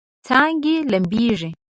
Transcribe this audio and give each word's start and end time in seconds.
څانګې 0.27 0.75
لمبیږي 0.91 1.49